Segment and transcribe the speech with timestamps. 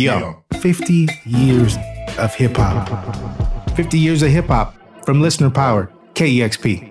[0.00, 1.76] Yo, 50 years
[2.16, 2.88] of hip hop.
[3.76, 6.90] 50 years of hip hop from Listener Power, KEXP.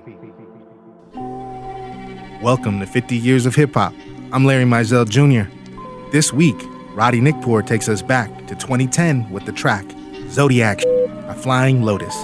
[2.44, 3.96] Welcome to 50 Years of Hip Hop.
[4.32, 5.52] I'm Larry Mizell Jr.
[6.12, 6.56] This week,
[6.94, 9.86] Roddy Nikpour takes us back to 2010 with the track
[10.30, 12.16] Zodiac a Flying Lotus.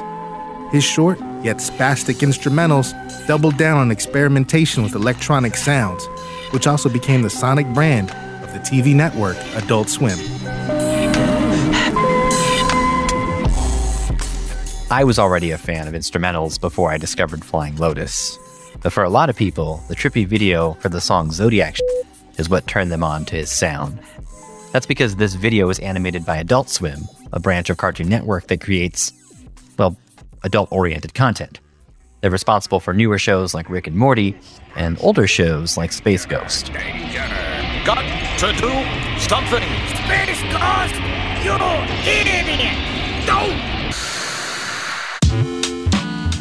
[0.72, 2.94] His short yet spastic instrumentals
[3.26, 6.06] doubled down on experimentation with electronic sounds,
[6.52, 8.12] which also became the sonic brand
[8.44, 10.20] of the TV network Adult Swim.
[14.92, 18.38] I was already a fan of instrumentals before I discovered Flying Lotus.
[18.84, 21.78] But for a lot of people, the trippy video for the song Zodiac
[22.38, 24.00] is what turned them on to his sound.
[24.72, 27.00] That's because this video is animated by Adult Swim,
[27.34, 29.12] a branch of Cartoon Network that creates,
[29.80, 29.98] well,
[30.44, 31.60] adult oriented content.
[32.22, 34.38] They're responsible for newer shows like Rick and Morty
[34.76, 36.72] and older shows like Space Ghost.
[37.86, 38.04] Got
[38.38, 39.64] to do something.
[39.98, 40.96] Space Ghost,
[41.44, 41.56] you
[42.06, 43.26] idiot!
[43.26, 43.75] Don't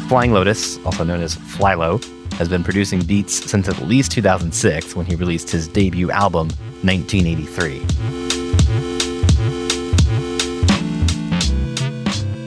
[0.07, 2.03] Flying Lotus, also known as Flylo,
[2.33, 6.47] has been producing beats since at least 2006 when he released his debut album,
[6.83, 7.77] 1983.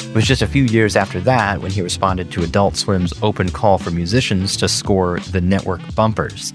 [0.09, 3.49] It was just a few years after that when he responded to Adult Swim's open
[3.49, 6.53] call for musicians to score the network bumpers.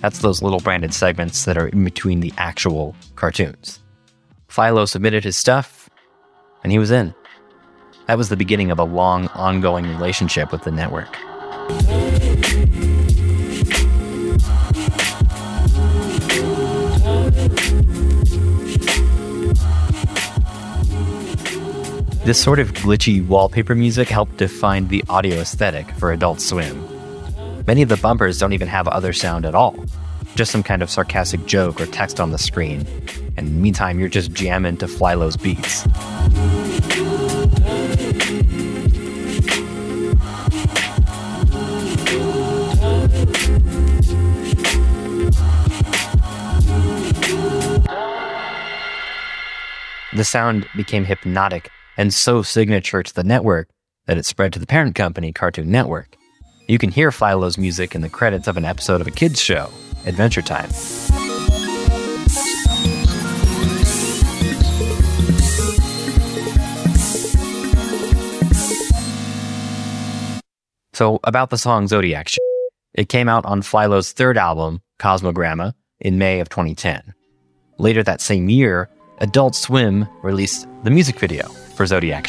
[0.00, 3.78] That's those little branded segments that are in between the actual cartoons.
[4.48, 5.88] Flylo submitted his stuff,
[6.64, 7.14] and he was in.
[8.06, 11.16] That was the beginning of a long, ongoing relationship with the network.
[22.24, 26.86] This sort of glitchy wallpaper music helped define the audio aesthetic for Adult Swim.
[27.66, 29.74] Many of the bumpers don't even have other sound at all,
[30.34, 32.86] just some kind of sarcastic joke or text on the screen.
[33.36, 35.86] And meantime, you're just jamming to Flylo's beats.
[50.20, 53.70] The sound became hypnotic and so signature to the network
[54.04, 56.14] that it spread to the parent company, Cartoon Network.
[56.68, 59.70] You can hear Flylo's music in the credits of an episode of a kids' show,
[60.04, 60.68] Adventure Time.
[70.92, 72.28] So, about the song Zodiac,
[72.92, 77.14] it came out on Flylo's third album, Cosmogramma, in May of 2010.
[77.78, 78.90] Later that same year,
[79.22, 82.26] Adult Swim released the music video for Zodiac.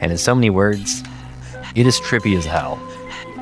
[0.00, 1.02] And in so many words,
[1.74, 2.80] it is trippy as hell.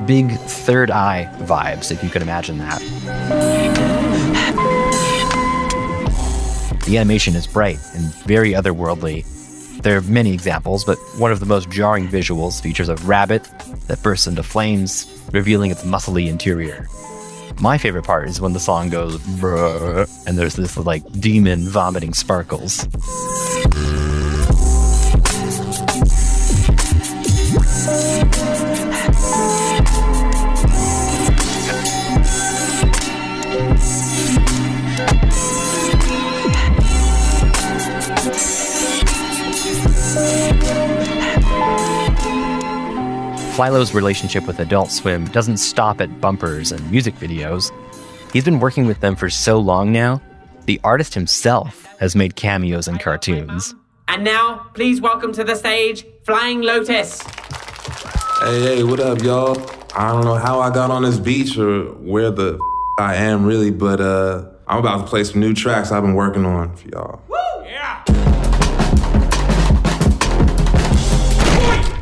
[0.07, 2.79] Big third eye vibes, if you could imagine that.
[6.87, 9.25] The animation is bright and very otherworldly.
[9.83, 13.43] There are many examples, but one of the most jarring visuals features a rabbit
[13.85, 16.87] that bursts into flames, revealing its muscly interior.
[17.61, 22.13] My favorite part is when the song goes Bruh, and there's this like demon vomiting
[22.13, 22.83] sparkles.
[43.55, 47.71] Flylo's relationship with Adult Swim doesn't stop at bumpers and music videos.
[48.31, 50.21] He's been working with them for so long now,
[50.65, 53.73] the artist himself has made cameos in cartoons.
[54.07, 57.23] And now, please welcome to the stage Flying Lotus.
[58.43, 59.59] Hey, hey, what up, y'all?
[59.95, 62.59] I don't know how I got on this beach or where the f-
[62.99, 66.45] I am really, but uh, I'm about to play some new tracks I've been working
[66.45, 67.21] on for y'all.
[67.27, 67.35] Woo!
[67.65, 68.03] Yeah!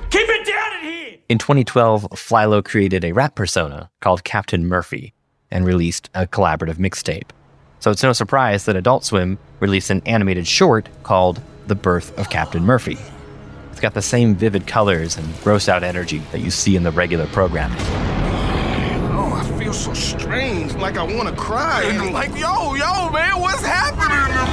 [0.10, 1.20] Keep it down in here!
[1.30, 5.14] In 2012, Flylo created a rap persona called Captain Murphy
[5.52, 7.30] and released a collaborative mixtape.
[7.80, 12.30] So it's no surprise that Adult Swim released an animated short called The Birth of
[12.30, 12.98] Captain Murphy.
[13.72, 16.92] It's got the same vivid colors and gross out energy that you see in the
[16.92, 17.78] regular programming.
[19.14, 21.84] Oh, I feel so strange, like I want to cry.
[21.84, 24.46] And I'm like, yo, yo, man, what's happening to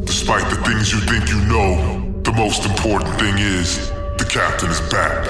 [0.00, 0.04] me?
[0.04, 3.95] Despite the things you think you know, the most important thing is the
[4.36, 5.26] captain is back.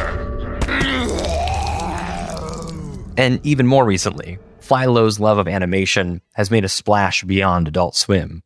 [3.16, 8.42] And even more recently, Flylo's love of animation has made a splash beyond Adult Swim.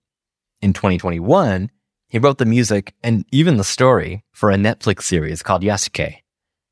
[0.60, 1.70] In 2021,
[2.08, 6.16] he wrote the music and even the story for a Netflix series called Yasuke.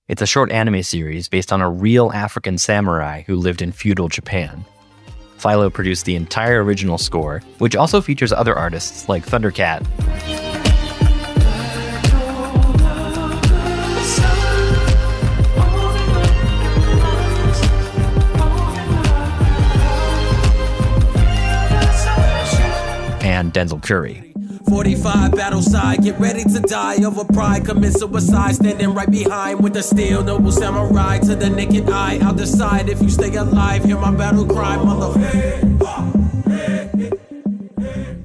[0.07, 4.09] It's a short anime series based on a real African samurai who lived in feudal
[4.09, 4.67] Japan.
[5.39, 9.81] Flylo produced the entire original score, which also features other artists like Thundercat.
[23.59, 24.33] Denzel Curry.
[24.69, 27.65] 45 battle side, get ready to die over pride.
[27.65, 30.23] Commit suicide, standing right behind with the steel.
[30.23, 32.21] Noble samurai to the naked eye.
[32.23, 33.85] I'll decide if you stay alive.
[33.85, 35.59] Hear my battle cry, motherfucker.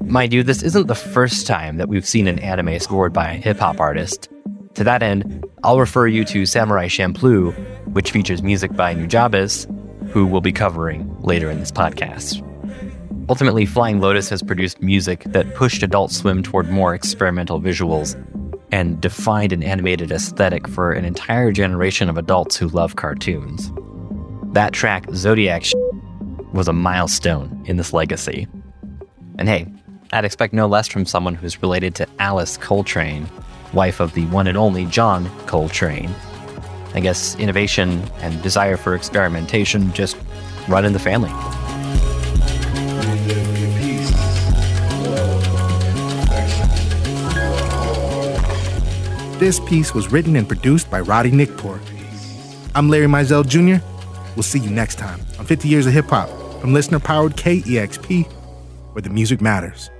[0.02, 3.34] Mind you, this isn't the first time that we've seen an anime scored by a
[3.34, 4.28] hip hop artist.
[4.74, 7.52] To that end, I'll refer you to Samurai Champloo,
[7.92, 9.66] which features music by Nujabes,
[10.10, 12.43] who we'll be covering later in this podcast.
[13.26, 18.14] Ultimately, Flying Lotus has produced music that pushed Adult Swim toward more experimental visuals
[18.70, 23.72] and defined an animated aesthetic for an entire generation of adults who love cartoons.
[24.52, 25.64] That track, Zodiac,
[26.52, 28.46] was a milestone in this legacy.
[29.38, 29.72] And hey,
[30.12, 33.26] I'd expect no less from someone who's related to Alice Coltrane,
[33.72, 36.14] wife of the one and only John Coltrane.
[36.92, 40.18] I guess innovation and desire for experimentation just
[40.68, 41.32] run in the family.
[49.44, 51.78] This piece was written and produced by Roddy Nikpour.
[52.74, 53.84] I'm Larry Mizell Jr.
[54.34, 56.30] We'll see you next time on 50 Years of Hip Hop
[56.62, 58.24] from listener powered KEXP,
[58.94, 59.90] where the music matters.